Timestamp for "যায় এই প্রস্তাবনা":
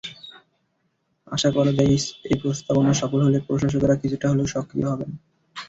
1.77-2.91